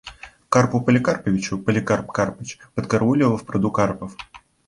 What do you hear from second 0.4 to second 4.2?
Карпу Поликарповичу Поликарп Карпыч подкарауливал в пруду карпов.